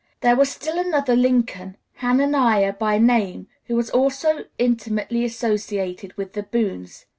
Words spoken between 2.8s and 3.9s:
name, who